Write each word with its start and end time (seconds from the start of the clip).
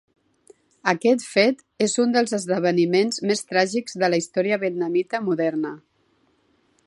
Aquest 0.93 1.25
fet 1.33 1.61
és 1.87 1.93
un 2.05 2.15
dels 2.15 2.33
esdeveniments 2.39 3.23
més 3.31 3.47
tràgics 3.51 3.99
de 4.05 4.11
la 4.13 4.21
història 4.25 4.61
vietnamita 4.67 5.23
moderna. 5.29 5.77